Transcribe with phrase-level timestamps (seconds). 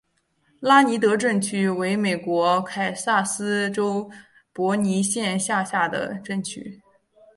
[0.59, 4.09] 拉尼德镇区为美国堪萨斯州
[4.51, 6.81] 波尼县辖下的镇区。